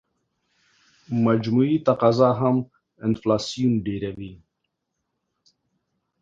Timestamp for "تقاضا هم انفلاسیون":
1.87-3.73